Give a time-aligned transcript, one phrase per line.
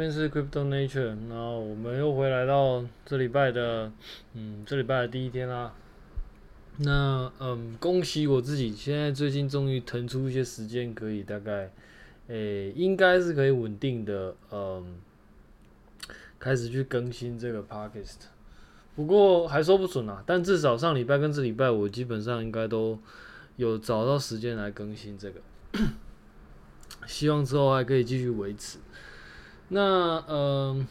[0.00, 3.92] 这边是 Crypto Nature，那我们又回来到这礼拜的，
[4.32, 5.74] 嗯，这礼拜的第一天啦。
[6.78, 11.70] 那嗯，恭喜我自己，现在最近终于腾出一些时间，可以大概，
[12.28, 14.94] 诶、应该是可以稳定的，嗯，
[16.38, 18.20] 开始去更新这个 Podcast。
[18.96, 22.98] 不过还说不准啊，但至少上礼拜跟这礼拜，我基本上应该都
[23.56, 25.40] 有找到时间来更新这个。
[27.06, 28.78] 希望之后还可以继续维持。
[29.72, 30.86] 那嗯、呃，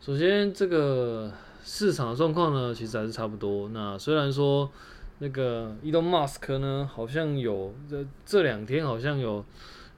[0.00, 1.30] 首先这个
[1.62, 3.68] 市场状况呢，其实还是差不多。
[3.68, 4.70] 那虽然说
[5.18, 9.44] 那个 Elon Musk 呢，好像有这这两天好像有，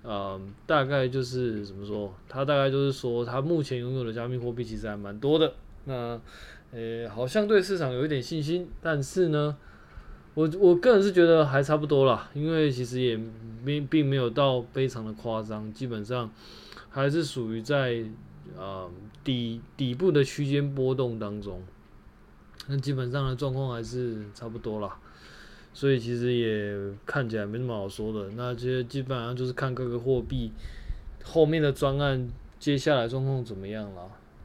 [0.02, 5.54] 呃，大概就是怎么说，他大概就是说，他目前拥有的加密货币其实还蛮多的。
[5.84, 6.20] 那
[6.72, 9.56] 呃、好像对市场有一点信心，但是呢，
[10.34, 13.16] 我我个人是觉得还差不多啦，因为其实也
[13.62, 16.28] 没并没有到非常的夸张，基本上。
[16.92, 18.04] 还是属于在
[18.56, 18.88] 呃
[19.24, 21.62] 底底部的区间波动当中，
[22.68, 24.96] 那基本上的状况还是差不多啦，
[25.72, 26.76] 所以其实也
[27.06, 28.30] 看起来没什么好说的。
[28.36, 30.52] 那其实基本上就是看各个货币
[31.24, 34.02] 后面的专案接下来状况怎么样啦。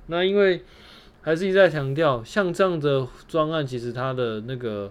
[0.07, 0.63] 那因为
[1.21, 4.89] 还是一再强调，像这样的专案，其实它的那个，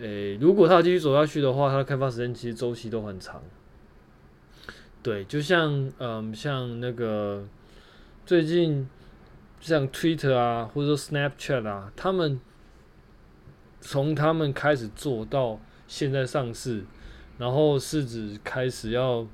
[0.00, 3.40] 诶、如果它继续走下去的话，它的开发时间其实周期都很长。
[5.02, 7.44] 对，就像嗯，像那个
[8.24, 8.88] 最近
[9.60, 12.40] 像 Twitter 啊，或者说 Snapchat 啊，他们
[13.80, 16.84] 从他们开始做到现在上市，
[17.36, 19.26] 然后市值开始要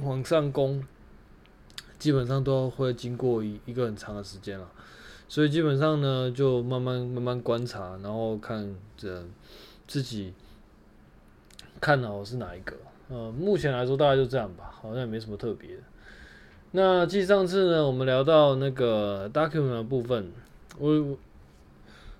[0.00, 0.82] 往上攻，
[1.98, 4.70] 基本上都会经过一一个很长的时间了。
[5.28, 9.26] 所以基本上呢，就慢慢慢慢观察，然后看着
[9.86, 10.32] 自己
[11.78, 12.74] 看好是哪一个。
[13.10, 15.82] 呃，目前来说大概就这样吧，好像也没什么特别的。
[16.72, 20.30] 那继上次呢，我们聊到那个 document 的部分，
[20.78, 21.16] 我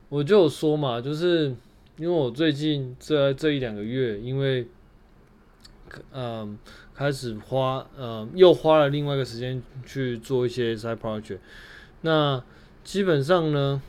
[0.09, 1.55] 我就有说嘛，就是
[1.99, 4.67] 因为我最近这这一两个月，因为
[6.13, 6.59] 嗯
[6.95, 11.41] 开始花嗯又花了另外一个时间去做一些 side project，
[12.01, 12.43] 那
[12.83, 13.83] 基本上呢，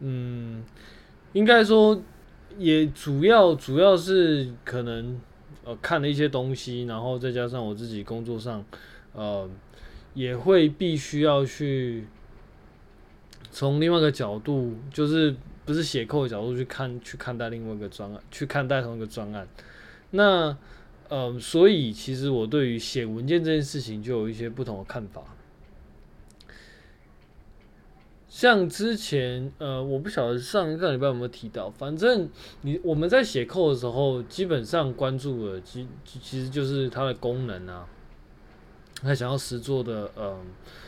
[0.00, 0.62] 嗯，
[1.32, 2.02] 应该说。
[2.58, 5.20] 也主要主要是可能
[5.64, 8.64] 呃看了一些东西，然后再加上我自己工作上
[9.12, 9.48] 呃
[10.14, 12.06] 也会必须要去
[13.50, 19.46] 从另外一个角度，就是不是写扣的角度去看去看待另外一个专案，去看待同一个专案。
[20.10, 20.56] 那
[21.08, 25.22] 呃所以其实我对于写文件这件事情就有一些不同的看法。
[28.32, 32.30] 像之前，呃，我不晓得上一个礼拜有没有提到，反正
[32.62, 37.86] 你我们在写 code 的时候，基本上关注的其其实就是它的功能啊，
[39.02, 40.46] 他想要实做的，嗯、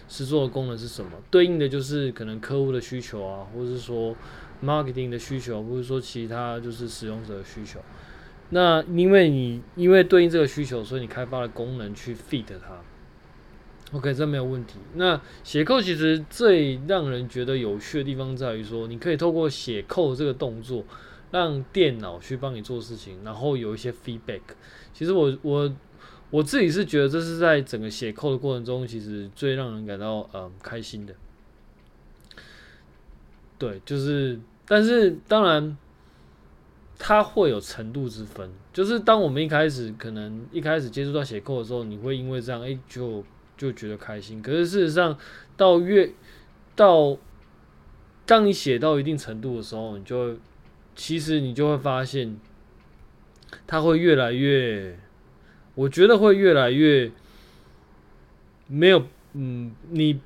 [0.09, 1.11] 实做的功能是什么？
[1.31, 4.17] 对应的就是可能客户的需求啊，或者是说
[4.65, 7.79] marketing 的需求，或者说其他就是使用者的需求。
[8.49, 12.81] 那因为你因为对应这个需求，所以你开发了功能去 fit 它。
[13.95, 14.81] OK，这没有问题。
[14.95, 20.85] 那写扣其实最让人觉得有趣的地方在于说，你可以透过写扣这个动作，
[21.31, 24.41] 让电脑去帮你做事情，然后有一些 feedback。
[24.93, 25.73] 其实我我
[26.31, 31.15] 我自己是觉得这是在整个写扣的过程中，其实最让人感到嗯开心的。
[33.57, 35.79] 对，就是，但是当然
[36.99, 43.25] 它会有程度之分，就是当我们一开始可能一开始接触到写扣的时候，你会因为这样，哎，就
[43.57, 45.17] 就觉得开心，可是事实上，
[45.57, 46.11] 到越
[46.75, 47.17] 到
[48.27, 50.37] 当你写到一定程度的时候，你就
[50.97, 52.37] 其实你就会发现，
[53.67, 54.99] 它会越来越，
[55.77, 57.13] 我觉得会越来越
[58.67, 60.21] 没有，嗯，你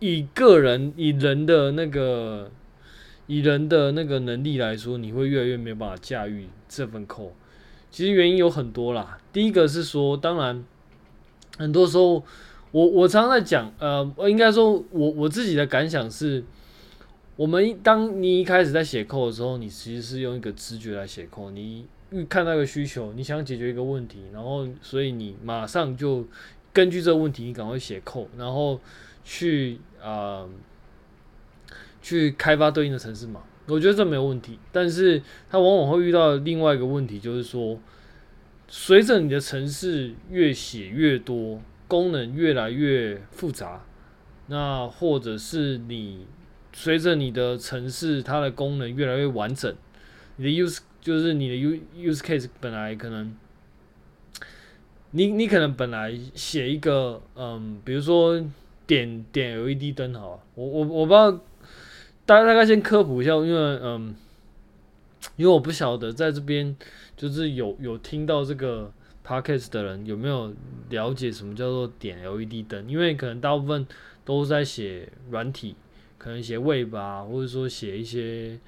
[0.00, 2.50] 以个人以人的那个
[3.28, 7.36] 以人的那个能力来说，你会越来越没有办法驾驭这份扣。
[7.90, 10.64] 其实原因有很多啦，第一个是说，当然。
[11.60, 12.24] 很多时候，
[12.70, 16.42] 我我常常在讲，呃，应该说我，我自己的感想是，
[17.36, 21.86] 我们当你一开始在写扣的时候，你其实是用一个直觉来写 code，你
[22.30, 26.26] 看到一个需求，你想解决一个问题，然后所以你马上就
[26.72, 28.80] 根据这个问题，你赶快写扣然后
[29.22, 30.46] 去啊、
[32.00, 33.42] 去开发对应的城市嘛。
[33.66, 37.78] 我觉得这没有问题，但是它往往会遇到另外一个问题，就是说。
[38.72, 43.84] 随着你的程式越写越多，功能越来越复杂，
[44.46, 46.24] 那或者是你
[46.72, 49.74] 随着你的程式它的功能越来越完整，
[50.36, 53.34] 你的 use 就是你的 u use case 本来可能
[55.10, 58.40] 你你可能本来写一个，嗯，比如说
[58.86, 61.32] 点点 LED 灯，好，我我我不知道，
[62.24, 64.14] 大家大概先科普一下，因为嗯，
[65.34, 66.76] 因为我不晓得在这边
[67.20, 68.90] 就是有有听到这个
[69.22, 70.54] podcast 的人有没有
[70.88, 73.86] 了解什么叫做点 LED 灯，因为可能大部分
[74.24, 75.76] 都在写软体，
[76.16, 78.58] 可能写 Web 啊，或者说写一些。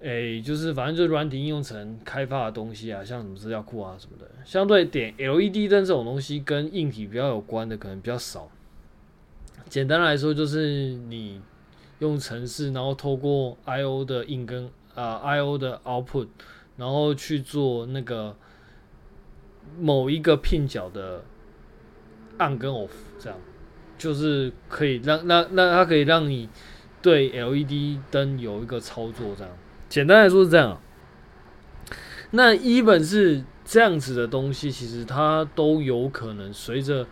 [0.00, 8.50] 诶、欸，就是反正就是软体应用层开发的东西啊，像什么资料库啊什么的，相对点 LED 灯这种东西跟硬体比较有关的可能比较少。
[9.70, 11.40] 简单来说，就是你
[12.00, 16.28] 用程式，然后透过 I/O 的 in 跟啊、I/O 的 output，
[16.76, 18.36] 然后去做那个
[19.78, 21.24] 某一个片角的
[22.38, 23.38] on 跟 off，这样
[23.98, 26.48] 就是可以让那那它可以让你
[27.00, 29.52] 对 LED 灯有一个操作这样。
[29.88, 30.80] 简单来说是这样，
[32.32, 37.06] 那一本是这样子的东西，其实它都有可能随着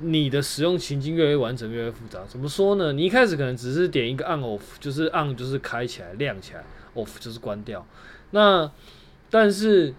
[0.00, 2.24] 你的使用情境越来越完整、越来越复杂。
[2.26, 2.92] 怎么说呢？
[2.92, 6.64] 你一开始可能只是点一个 on off，就是 on 就是开起来、亮起来
[7.02, 7.86] ，off 就是关掉。
[8.32, 8.70] 那
[9.30, 9.94] 但是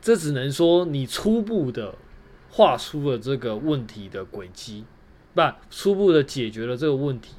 [0.00, 1.94] 这只能说你初步的
[2.50, 4.84] 画出了这个问题的轨迹，
[5.34, 7.34] 不，初步的解决了这个问题。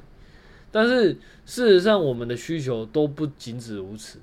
[0.70, 1.14] 但是
[1.46, 4.20] 事实上，我们的需求都不仅止如此。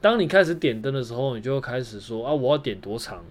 [0.00, 3.22] 当你开始点灯的时候，你就会开始说啊，我要点多长？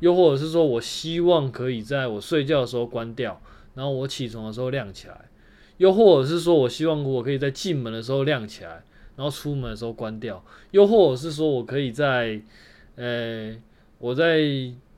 [0.00, 3.40] 又或者是说我希望可以在我睡觉的时候关掉，
[3.74, 5.28] 然后我起床的时候亮起来。
[5.76, 8.82] 又或者是说我希望我可以在进门的时候亮起来，
[9.16, 10.42] 然后出门的时候关掉。
[10.70, 12.40] 又或者是说我可以在，
[12.96, 13.54] 呃，
[13.98, 14.40] 我在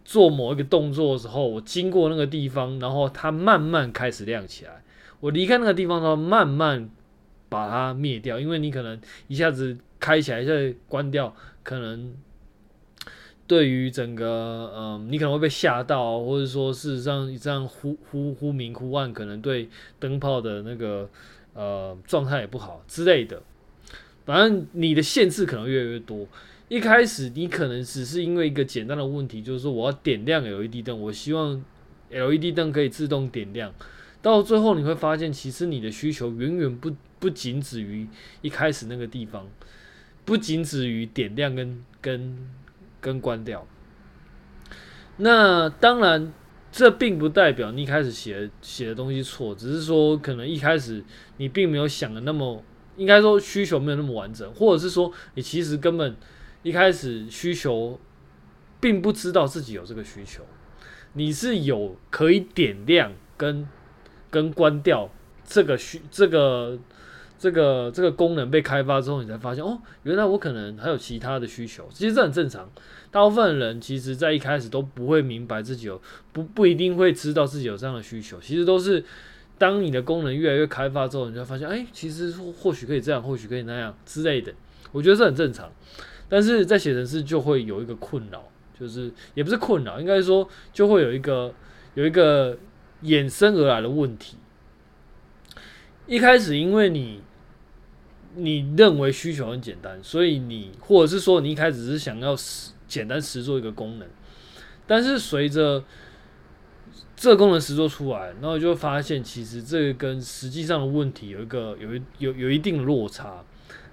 [0.05, 4.83] 做某一个动作的时候，我经过那个地方，然后它慢慢开始亮起来。
[5.21, 6.91] 我离开那个地方的话，慢慢
[7.49, 12.15] 把它灭掉，因为你可能一下子开起来，一下子关掉，可能
[13.47, 19.69] 对于整个嗯，你可能会被吓到，或者说事实上这样忽忽忽明忽暗，可能对
[19.99, 21.09] 灯泡的那个
[21.55, 23.43] 呃状态也不好之类的。
[24.25, 26.27] 反正你的限制可能越来越多。
[26.69, 31.63] 一开始你可能只是因为一个简单的问题，就是说我要点亮 LED 灯，我希望
[32.11, 33.73] LED 灯可以自动点亮。
[34.23, 38.09] 到最后你会发现，其实你的需求远远不不仅止于
[38.41, 39.47] 一开始那个地方，
[40.25, 42.39] 不仅止于点亮跟跟
[43.03, 43.67] 跟关掉。
[45.19, 46.33] 那当然，
[46.73, 51.05] 这并不代表你一开始写写的东西错，只是说可能一开始
[51.37, 52.65] 你并没有想的那么，
[52.97, 56.17] 应该说需求没有那么完整，或者是说你其实根本
[56.63, 57.99] 一开始需求
[58.81, 60.43] 并不知道自己有这个需求，
[61.15, 63.69] 你是有可以点亮跟。
[64.31, 65.09] 跟关掉
[65.45, 66.77] 这个需这个
[67.39, 71.89] 这个这个功能被开发之后，你才发现哦，原来我可能还有其他的需求。
[71.93, 72.69] 其实这很正常，
[73.13, 76.03] 大部分人其实在一开始都不会明白自己有
[76.33, 78.41] 不不一定会知道自己有这样的需求。
[78.41, 79.05] 其实都是
[79.65, 82.31] 当你的功能越来越开发之后，你就会发现，哎，其实
[82.61, 84.53] 或许可以这样，或许可以那样之类的。
[84.93, 85.73] 我觉得这很正常，
[86.29, 88.47] 但是在写程式就会有一个困扰，
[88.79, 91.55] 就是也不是困扰，应该说就会有一个
[91.95, 92.59] 有一个。
[93.03, 94.39] 衍生而来的问题，
[96.07, 97.21] 一开始因为你
[98.35, 102.35] 你认为需求很简单，所以你或者是说你一开始是想要
[102.89, 104.09] 简单实做一个功能，
[104.87, 105.85] 但是随着
[107.17, 113.43] 这个功能实做出来，然后就会发现其实这个跟实际上的问题有一个有一有有一定落差，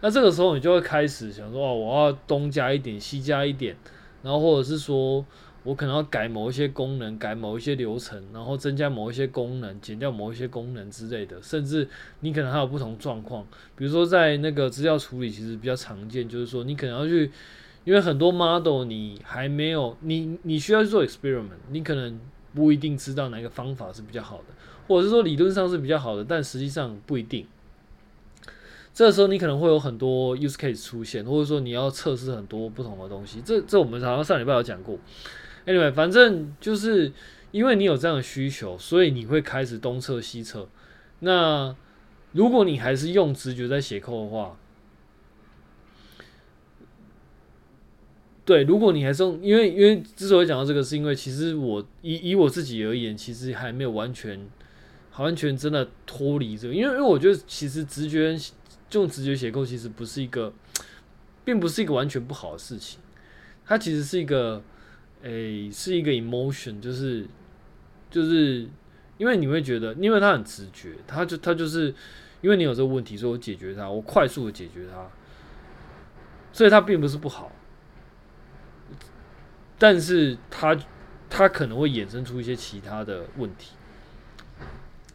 [0.02, 3.76] 那这个时候你就会开始想说哦，我要东加一点，西加一点，
[4.24, 5.26] 然后或者是说。
[5.64, 11.40] 我可能要改某一些功能，改某一些流程，然后增加某一些功能，减掉某一些功能之类的。
[11.40, 11.88] 甚至
[12.22, 17.30] 你可能还有不同状况，比如说在那个资料处理，其实比较常见，就是说你可能要去，
[17.84, 22.20] 因为很多 model 你还没有，你你需要去做 experiment，你可能
[22.54, 24.46] 不一定知道哪个方法是比较好的，
[24.88, 27.46] 或者是说理论上是比较好的，但实际上不一定。
[28.94, 33.42] 这时候你可能会有很多 use case 出现，或者说你要测试很多不同的东西。
[33.42, 34.98] 这这我们好像上礼拜有讲过。
[35.66, 37.14] Anyway，反正就是
[37.52, 40.68] 因为你有这样的需求，所以你会开始东测西测。
[41.20, 41.74] 那
[42.34, 44.58] 如果你还是用直觉在写 code 的话，
[48.44, 54.48] 对，如果你还是用，因为因为之所以讲到这个，是因为其实我以以我自己而言，其实还没有完全
[55.18, 58.38] 完全真的脱离这个，因为因为我觉得其实直觉
[58.94, 60.54] 用直觉写构其实不是一个，
[61.46, 63.00] 并不是一个完全不好的事情，
[63.66, 64.62] 它其实是一个。
[65.24, 67.28] 诶、是一个 emotion，就是
[68.10, 68.68] 就是
[69.20, 71.94] 因为你会觉得，因为他很直觉，他就他就是
[72.42, 75.08] 因为你有这个问题，所以我解决它，我快速的解决它，
[76.52, 77.52] 所以它并不是不好。
[79.82, 80.78] 但是它
[81.28, 83.72] 它可能会衍生出一些其他的问题。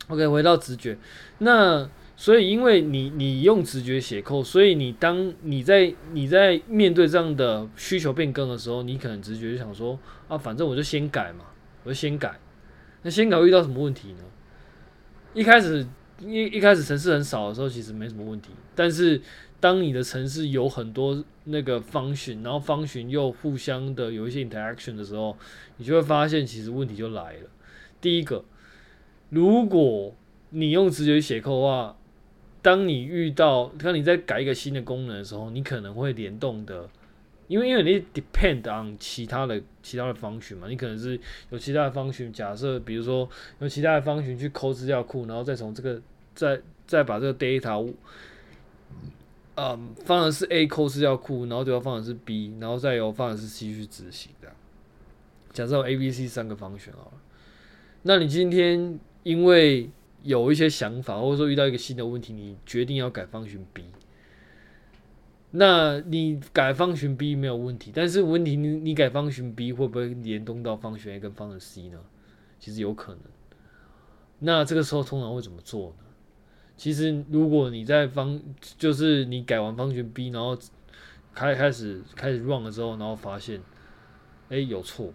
[0.09, 0.99] OK，回到直觉，
[1.39, 9.97] 那所以因为你你用直觉写 code，所以你当你在你在面对这样的需求变更的时候，你可能直觉就想说
[10.27, 11.45] 啊，反正我就先改嘛，
[11.85, 12.41] 我就先改。
[13.03, 14.25] 那先改会遇到什么问题呢？
[15.33, 15.87] 一开始
[16.21, 18.51] 一一开始城市很少的时候，其实没什么问题。
[18.75, 19.21] 但是
[19.61, 25.37] 当你的城市有很多那个 function，然后 function 又互相的有一些 interaction 的时候，
[25.77, 27.51] 你就会发现其实问题就来了。
[28.01, 28.45] 第一个。
[29.29, 30.15] 如果
[30.51, 31.97] 你用直觉写扣的话，
[32.63, 36.89] 当你遇到当你在改一个新的功能的时候，你可能会联动的，
[37.49, 41.19] 因为因为你 depend on 其他的其他的 function 嘛，你可能是
[41.51, 43.29] 有其他的 function，假设比如说
[43.61, 46.01] 用其他的 function 去抠资料库，然后再从这个
[46.35, 47.93] 再再把这个 data，
[49.57, 54.49] 嗯，放的是 A 抠资料库，然后就要放的是 B，然后再由放的是 C 去执行的。
[55.53, 57.13] 假设有 A、B、C 三个 function 好了，
[58.03, 58.99] 那你今天。
[59.27, 59.91] 因为
[60.23, 63.83] 有一些想法，或者说遇到一个新的问题，你决定要改方选 B，
[65.53, 71.99] 那你改方程 B 没有问题，但是问题你你改方程 B 会不会联动到方程 A 跟 function C 呢？
[72.59, 73.23] 其实有可能。
[74.41, 76.05] 那这个时候通常会怎么做呢？
[76.77, 78.39] 其实如果你在方
[78.77, 80.59] 就是你改完方程 B，然后
[81.35, 83.63] 开开始开始 run 了之后，然后发现，
[84.51, 85.13] 哎，有错。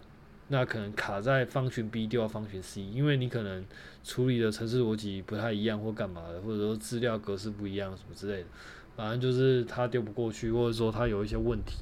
[0.48, 3.64] 那可能卡在方群 B 丢到方群 C，因为你可能
[4.04, 8.48] 处理的程式逻辑不太一样或干嘛的，或者说资料格式不一样什么之类的，
[8.96, 11.78] 反正就是它丢不过去，或者说它有一些问题。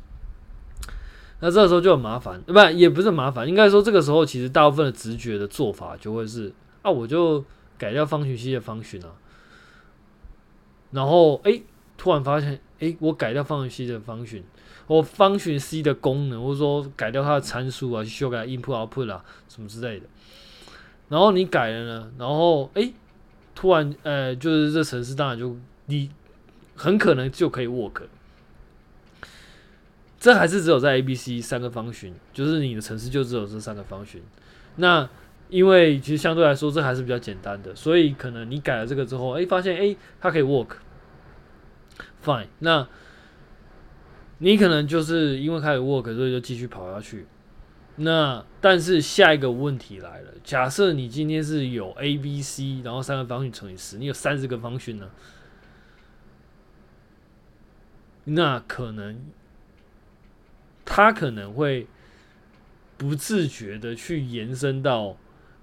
[1.41, 6.53] 那这个时候就很麻烦，不，也不是麻烦，应该说这个时候其实大部分的直觉的做法就会是
[6.83, 7.45] 啊，我就
[7.79, 9.09] 改掉方群 C 的方群啊，
[10.91, 11.63] 然后诶、欸，
[11.97, 12.51] 突然发现
[12.81, 14.45] 诶、欸，我改掉方群 C 的方群。
[14.87, 20.07] 我 function C 的功能，或者说改掉它的参数啊，去修改 input output 啊，什么之类的。
[21.09, 22.95] 然后你改了呢，然后诶、欸，
[23.55, 26.11] 突然呃，就是这程式当然就你
[26.81, 28.05] 很可能就可以 work。
[30.19, 34.23] 这还是只有在 A、B、C 三个方巡就是你的城市就只有这三个方巡。
[34.77, 35.07] 那
[35.51, 40.77] 因为其实相对来说这还是比较简单的，所以可能你改了这个之后，诶、发现诶、它可以 work。
[42.25, 42.89] Fine，那。
[44.43, 47.27] 你可能就是因为开始 work，所以就继续跑下去。
[47.97, 55.11] 那但是下一个问题来了，假设你今天是有 A、B、C，然后三个方巡乘以十，你有三十个方巡呢？
[58.25, 59.19] 那可能
[60.85, 61.87] 他可能会
[62.97, 65.17] 不自觉的去延伸到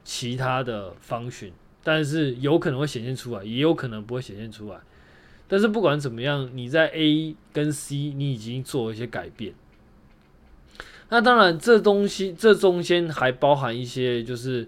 [0.04, 1.52] 其他的 function，
[1.84, 4.80] 但是有可能会显现出来，也有可能不会显现出来。
[5.48, 9.54] 但是不管怎么样，你在 A 跟 C 你已经做了一些改变。
[11.10, 14.68] 那当然，这东西这中间还包含一些，就是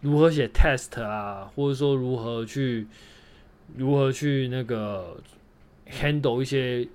[0.00, 2.88] 如何写 test 啊，或者说如何去
[3.76, 5.20] 如何去那个
[5.88, 6.88] handle 一些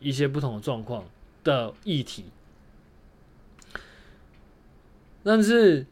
[0.00, 1.04] 一些不同的状况
[1.44, 2.24] 的议题。
[5.22, 5.86] 但是，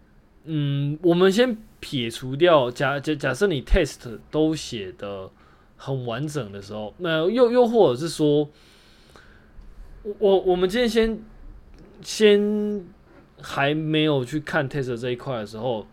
[0.44, 5.30] 嗯，我们先撇除掉假假假设你 test 都写的。
[5.76, 8.48] 很完整的时候，那又又或者是说，
[10.18, 11.22] 我我们今天先
[12.00, 12.86] 先
[13.42, 15.86] 还没有去看 test 这一块的时候，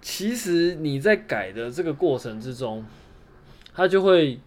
[0.00, 2.84] 其实你在改的这个过程之中，
[3.74, 4.38] 它就会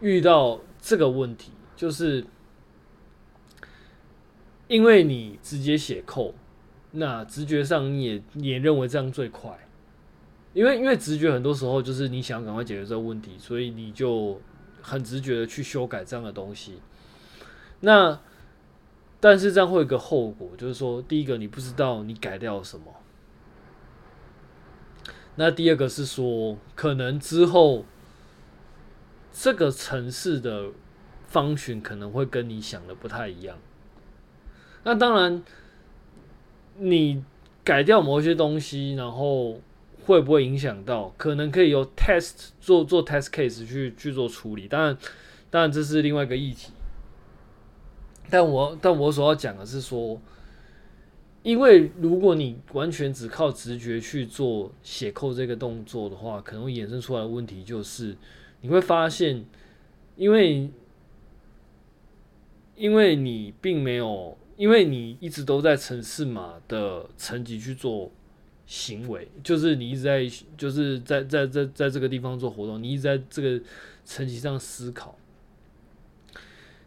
[0.00, 2.24] 遇到这个问题，就是
[4.68, 6.34] 因为你直接写扣。
[6.92, 9.68] 那直觉上你也你也认为这样最快，
[10.52, 14.40] 因为因为直觉很多时候就是你想赶快解决这个问题，所以你就
[14.82, 16.80] 很直觉的去修改这样的东西。
[17.78, 18.18] 那
[19.20, 22.86] 但是这样会有一个后果，就是说第一个你不知道你改掉了什么，
[25.36, 27.84] 那第二个是说可能之后
[29.32, 30.70] 这个城市的
[31.26, 33.58] 方寻可能会跟你想的不太一样。
[34.84, 35.42] 那当然。
[36.82, 37.22] 你
[37.62, 39.60] 改掉某一些东西，然后
[40.06, 41.12] 会不会影响到？
[41.18, 44.66] 可能可以由 test 做做 test case 去去做处理。
[44.66, 44.96] 当然，
[45.50, 46.72] 当然这是另外一个议题。
[48.30, 50.18] 但我但我所要讲的是说，
[51.42, 58.16] 因为如果你完全只靠直觉去做写扣这个动作的话，可能会衍生出来的问题就是，
[58.60, 59.44] 你会发现，
[60.16, 60.70] 因为
[62.76, 64.36] 因为你并没有。
[64.56, 68.10] 因为你一直都在城市码的层级去做
[68.66, 73.64] 行为，就是你一直在，就是在在在在这个地方做活动，你一直在这个
[74.04, 75.16] 层级上思考。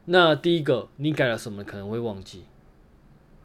[0.06, 2.44] 那第一个，你改了什么可能会忘记？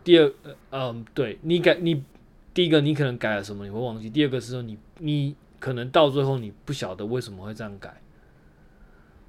[0.04, 0.30] 第二，
[0.73, 2.04] 嗯，对你改你
[2.52, 4.11] 第一个你可能改了什么你会忘记？
[4.11, 7.99] 第二个是说你你可能到最后你不晓得为什么会这样改。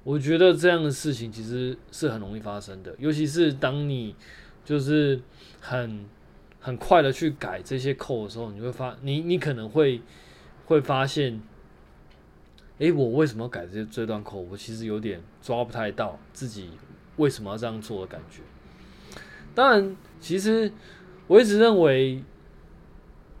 [0.04, 4.14] 我觉得这样的事情其实是很容易发生的，尤其是当你
[4.64, 5.20] 就是
[5.60, 6.04] 很
[6.58, 10.00] 很快的去改这些扣的时候，你会发你你可能会
[10.66, 11.40] 会发现。
[12.78, 16.70] 诶，我为什么要改这这段扣我其实有点抓不太到自己
[17.18, 18.40] 为什么要这样做的感觉。
[19.54, 20.72] 当然，其实
[21.26, 22.24] 我一直认为，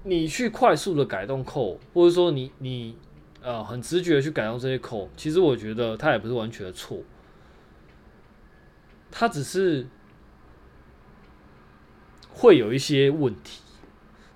[0.04, 2.94] 你去快速的改动扣或者说你你
[3.42, 6.98] 呃很直觉的去改动这些 code，其实我觉得它也不是完全的错，
[9.10, 9.86] 它只是
[12.28, 13.62] 会有一些问题。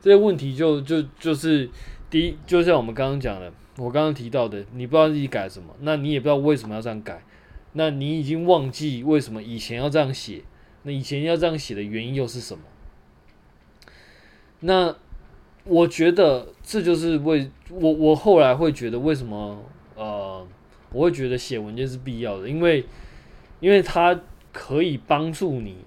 [0.00, 1.70] 这些问题就就就是
[2.10, 3.52] 第一，就像我们刚刚讲的。
[3.76, 7.24] 我刚刚提到的，你不知道自己改什么，那你也不知道为什么要这样改，
[7.72, 10.44] 那你已经忘记为什么以前要这样写，
[10.84, 12.62] 那以前要这样写的原因又是什么？
[14.60, 14.96] 那
[15.64, 19.62] 我觉得这就是为我我后来会觉得为什么
[19.96, 20.46] 呃，
[20.92, 22.84] 我会觉得写文件是必要的，因为
[23.60, 24.20] 因为它
[24.52, 25.78] 可以帮助你，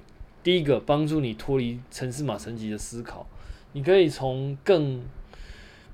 [0.41, 3.27] 第一个帮助你脱离城市码层级的思考，
[3.73, 5.03] 你可以从更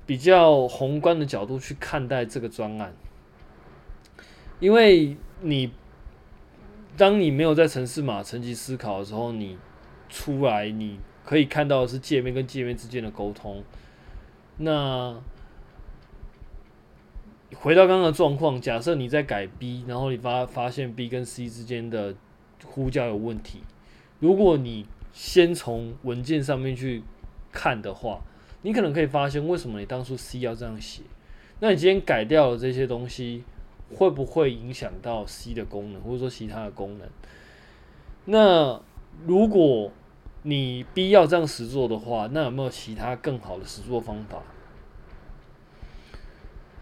[0.06, 2.94] 比较宏观的角度去看待这个专案，
[4.60, 5.70] 因为你
[6.96, 9.58] 当你没有在城市码层级思考的时候，你
[10.08, 13.64] 出来你可以看到的是界面跟界面之间的沟通。
[14.58, 15.20] 那
[17.56, 22.14] 回到刚刚的状况，假设你在改 B，然后你发发现 B 跟 C 之间的
[22.64, 23.62] 呼叫有问题，
[24.20, 27.02] 如果你先从文件上面去
[27.50, 28.20] 看的话。
[28.66, 31.02] 你可能可以发现，为什么你当初 C 要这样写？
[31.60, 33.44] 那你今天改掉了这些东西，
[33.94, 37.06] 会不会影响到 C 的功能，或者说其他的功能？
[38.24, 38.80] 那
[39.26, 39.92] 如果
[40.44, 44.40] 你必要这样实做的话，那有没有其他更好的实做方法？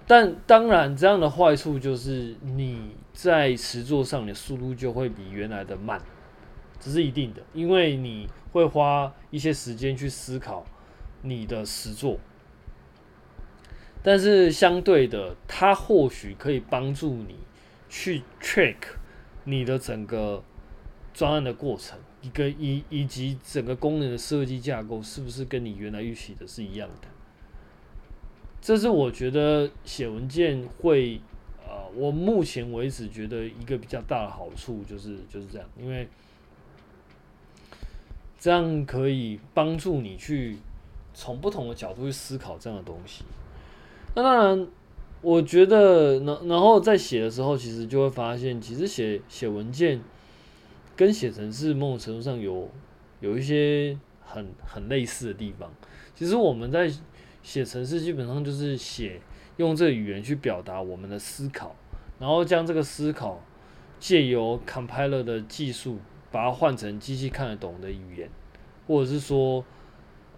[0.07, 5.99] 但当然，这样的坏处就是你在实做上的速度就会比原来的慢，
[6.79, 10.67] 这是一定的，因为你会花一些时间去思考。
[11.25, 12.19] 你的实作，
[14.03, 17.37] 但是相对的，它或许可以帮助你
[17.89, 18.75] 去 check
[19.45, 20.43] 你的整个
[21.15, 27.09] 专案的过程，一个以以及整个功能的设计架构是不是跟你原来预期的是一样的。
[28.61, 31.21] 这是我觉得写文件会，
[31.67, 36.09] 呃，我目前为止觉得一个比较大的好处就是就是这样，因为
[38.39, 40.57] 这样可以帮助你去。
[41.15, 43.23] 从不同的角度去思考这样的东西，
[44.15, 44.67] 那当然，
[45.21, 50.01] 我觉得，然然后在写的时候，其实就会发现，其实写写文件
[50.97, 52.71] 跟写程式某种程度上有
[53.21, 55.73] 有一些很很类似的地方。
[56.15, 56.91] 其实我们在
[57.43, 59.21] 写程式，基本上就是写
[59.57, 61.75] 用这个语言去表达我们的思考，
[62.19, 63.43] 然后将这个思考
[63.99, 65.99] 借由 compiler 的技术，
[66.31, 68.29] 把它换成机器看得懂的语言，
[68.87, 69.65] 或者是说。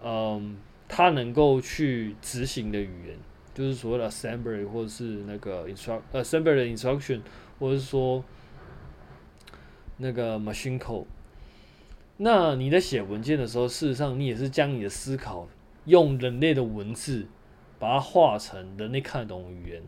[0.07, 3.17] 嗯，它能够去执行的语言，
[3.55, 7.21] 就是所谓的 assembly 或者是那个 instruct assembly instruction，
[7.57, 8.23] 或者是说
[9.97, 11.05] 那个 machine code。
[12.17, 15.47] 那你在写文件的时候，事实上你也是将你的思考
[15.85, 17.27] 用人类的文字
[17.79, 19.83] 把它化成人类看得懂的语言，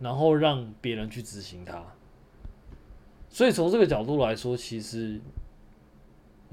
[0.00, 1.84] 然后让别人去执行它。
[3.28, 5.20] 所以从这个角度来说，其实。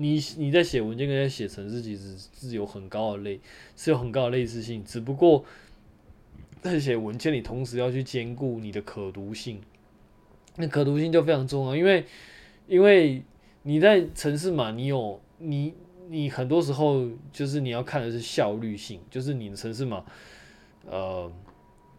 [0.02, 3.42] 你你在写文件跟在写程式，其实是有很高的类，
[3.76, 4.82] 是有很高的类似性。
[4.82, 5.44] 只不过
[6.62, 9.60] 在写文件，你同时要去兼顾你的可读性，
[10.56, 11.76] 那可读性就非常重要。
[11.76, 12.06] 因为
[12.70, 13.24] 因为
[13.64, 15.74] 你在城市嘛，你有你
[16.08, 20.06] 你很多时候就是你要看的是效率性，就是你的城市嘛，
[20.86, 21.30] 呃，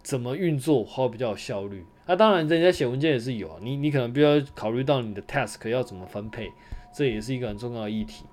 [0.03, 1.85] 怎么运作会比较有效率。
[2.07, 6.51] 那当然，人家写文件也是有啊，你你可能必须要考虑到你的 task 要怎么分配。
[6.93, 8.25] 这也是一个很重要的议题，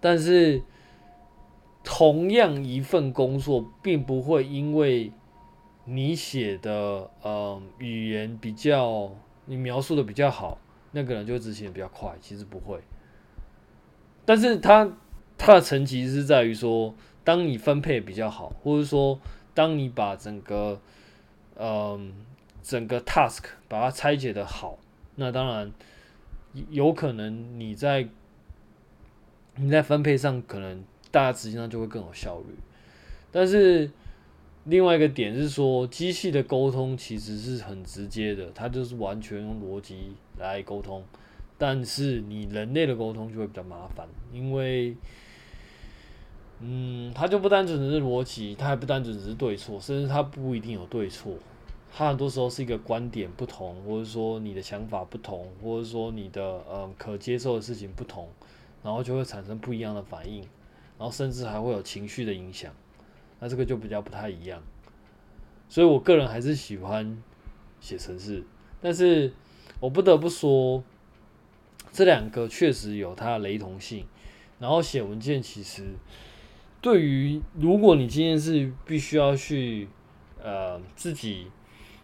[0.00, 0.60] 但是
[1.84, 5.12] 同样一份工作，并不会因为
[5.84, 9.12] 你写的呃语言比较，
[9.44, 10.58] 你描述的比较好，
[10.96, 12.80] 那个人就执行的比较快，其实不会。
[14.24, 14.90] 但是它
[15.38, 19.20] 它的层级是在于说，当你分配比较好，或者说
[19.54, 20.80] 当你把整个
[21.58, 22.12] 嗯、
[22.62, 24.78] 整个 task 把它拆解的好，
[25.14, 25.70] 那当然。
[26.70, 28.08] 有可能你在
[29.56, 32.54] 你在分配上，可能大家执行上就会更有效率。
[33.30, 33.90] 但是
[34.64, 41.04] 另外一个点是说，机器的沟通其实是很直接的，它就是完全用逻辑来沟通。
[41.58, 44.94] 但是你人类的沟通就会比较麻烦，因为，
[46.60, 51.32] 嗯，它就不单纯只是逻辑，它还不单纯只是对错，甚至它不一定有对错，
[51.90, 58.28] 它很多时候是一个观点不同，或者说你的想法不同，或者说你的呃可接受的事情不同，
[58.82, 60.40] 然后就会产生不一样的反应，
[60.98, 62.70] 然后甚至还会有情绪的影响，
[63.40, 64.62] 那这个就比较不太一样，
[65.70, 67.22] 所以我个人还是喜欢
[67.80, 68.42] 写程式，
[68.78, 69.32] 但是
[69.80, 70.82] 我不得不说。
[71.92, 74.04] 这两个确实有它的雷同性，
[74.58, 75.82] 然后写文件其实
[76.82, 79.88] 对于如果你今天是必须要去
[80.42, 81.46] 呃自己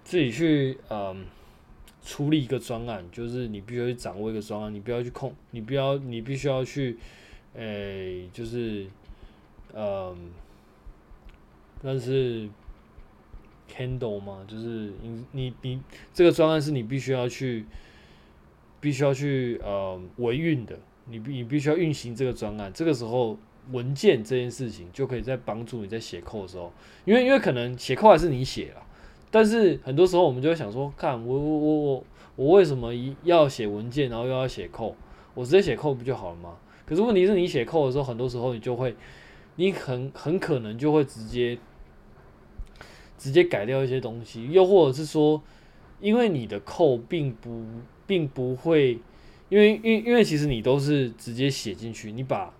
[0.02, 1.14] 自己去呃
[2.02, 6.96] 处理一个专案，就是你必须去掌握一个专案，你不要去控，你不要你必须要去
[7.54, 8.86] 诶、就是
[9.74, 10.16] 呃
[11.82, 12.48] 但是
[13.70, 15.80] Candle 吗，就是你你你
[16.14, 17.66] 这个专案是你必须要去。
[18.82, 23.38] 必须要去呃维运的，你必你必须要运行这个专案，这个时候
[23.70, 26.72] 文件这件事情就可以在帮助你在写 code 的时候，
[27.04, 28.82] 因为因为可能写 code 还是你写了，
[29.30, 34.94] 但是很多时候我们就会想说，看我我我我我为什么一要写文件，然后又要写 code，
[35.34, 36.56] 我直接写 code 不就好了吗？
[36.84, 38.96] 可是问题是你写 code 的时候，很多时候你就会，
[39.54, 41.56] 你很很可能就会直接
[43.22, 45.42] 直接改掉一些东西，又或者是说，
[46.00, 47.64] 因为你的扣并不。
[48.04, 48.98] 并不会，
[49.48, 52.52] 因为因因为其实你都是直接写进去，你把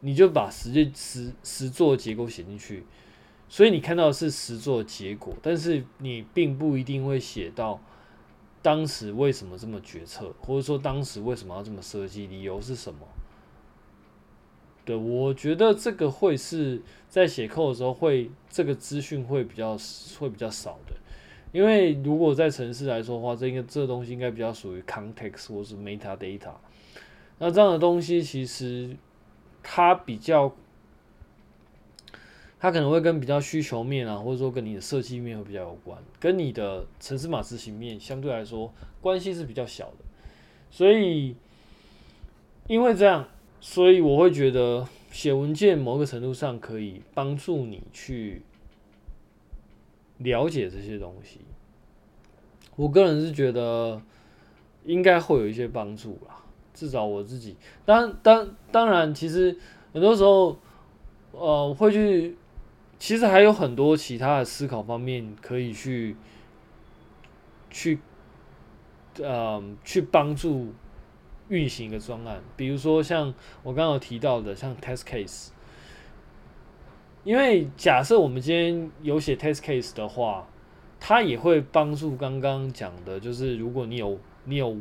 [0.00, 2.82] 你就把实际实实做结果写进去，
[3.48, 7.80] 所以你看到的是实做结果，但是你并不一定会写到
[8.62, 13.00] 当时为什么这么决策，或者说当时为什么要这么设计，理由是什么？
[14.84, 19.76] 对，我觉得这个会是在写 code 的时候会这个资讯会比较
[20.18, 20.94] 会比较少的。
[21.52, 26.52] 因为如果在城市来说的话，这应该这东西应该比较属于 context 或是 metadata。
[27.38, 28.96] 那这样的东西其实
[29.62, 30.52] 它比较，
[32.58, 40.04] 它可能会跟比较需求面啊，或者说跟你的设计面会比较有关，跟你的城市码执行面相对来说关系是比较小的。
[40.70, 41.36] 所以
[42.66, 43.28] 因为这样，
[43.66, 48.42] 所以我会觉得写文件某个程度上可以帮助你去。
[50.18, 51.40] 了解这些东西，
[52.76, 54.00] 我个人是觉得
[54.84, 56.36] 应该会有一些帮助啦。
[56.74, 59.56] 至少我自己，当当当然，其实
[59.94, 60.56] 很多时候，
[61.32, 62.36] 呃，会去，
[62.98, 66.14] 其实还有很多其他的思考方面可以去
[67.70, 67.98] 去，
[69.18, 70.72] 呃，去帮助
[71.54, 72.42] 运行一个专案。
[72.56, 75.48] 比如说像我刚刚提到的，像 test case。
[77.22, 80.46] 因为假设我们今天有写 test case 的话，
[81.00, 84.76] 它也会帮助刚刚讲的，就是如果你有你有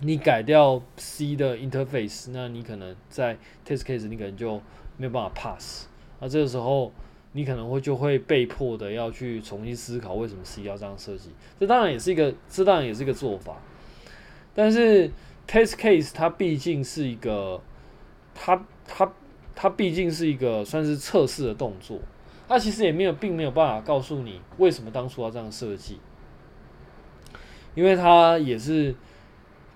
[0.00, 4.62] 你改掉 C 的 interface，那你可能在 test case 你可能就
[4.96, 5.86] 没有办法 pass，
[6.18, 6.90] 那这个时候
[7.32, 13.58] 你可能会就会被迫的要去重新思考为什么 C 要这样设计，这当然也是一个这当然也是一个做法，
[14.54, 15.10] 但是
[15.48, 17.60] test case 它毕竟是一个
[18.34, 19.10] 它它。
[19.60, 21.98] 它毕竟是一个算是测试的动作，
[22.46, 25.98] 它其实也没有，并没有办法告诉你为什么当初要这样设计，
[27.74, 28.94] 因为它也是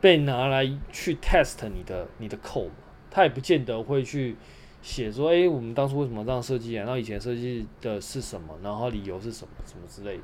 [0.01, 2.71] 被拿来去 test 你的你的 code，
[3.11, 4.37] 它也不见得会去
[4.83, 6.85] 写说，哎，我们当初为什么这样设计啊？
[6.85, 8.57] 然后以前设计的是什么？
[8.63, 9.53] 然后理由是什么？
[9.67, 10.23] 什么之类的，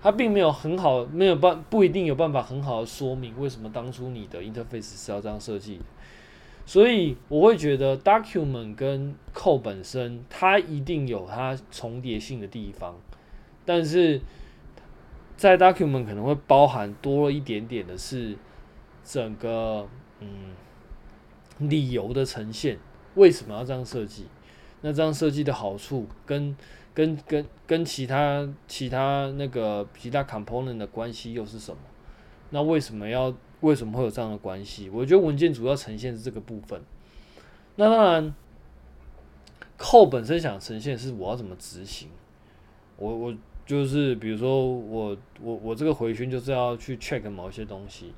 [0.00, 5.80] 它并没有很好，没有办，不一定有办法很好的说明为什么当初你的 interface 是要这样设计。
[6.64, 12.94] 所以我会觉得 document 跟 code 本身，它一定有它重叠性的地方，
[13.64, 14.20] 但是
[15.36, 18.36] 在 document 可能会包含多了一点点的是
[19.02, 19.88] 整个
[20.20, 20.28] 嗯
[21.58, 22.78] 理由的呈现，
[23.14, 24.26] 为什么要这样设计？
[24.82, 26.54] 那这样设计的好处跟
[26.98, 31.78] 跟跟跟其他其他那个其他 component 的关系又是什么？
[32.50, 33.32] 那为什么要？
[33.60, 34.88] 为什么会有这样的关系？
[34.88, 36.80] 我觉得文件主要呈现是这个部分。
[37.76, 38.34] 那当然
[39.76, 42.08] ，code 本身想呈现是我要怎么执行。
[42.96, 43.34] 我我
[43.64, 48.12] 就是比如说我我我这个回圈就是要去 check 某一些东西，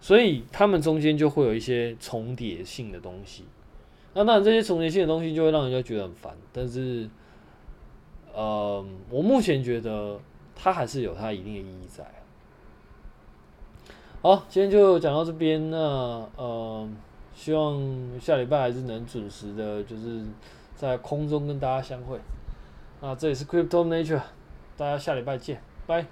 [0.00, 3.44] 所以他们中间就会有一些重叠性的东西。
[4.14, 6.34] 那当然这些重叠性的东西就会让人家觉得很烦。
[6.52, 7.08] 但是，
[8.32, 10.18] 呃，我目前觉得
[10.54, 12.04] 它还是有它一定的意义在。
[14.22, 15.70] 好，今天就讲到这边。
[15.70, 15.78] 那
[16.36, 16.88] 呃，
[17.34, 17.78] 希望
[18.18, 20.24] 下礼拜还是能准时的，就是
[20.74, 22.18] 在空中跟大家相会。
[23.02, 24.22] 那这里是 Crypto Nature，
[24.76, 26.06] 大家下礼拜见，拜。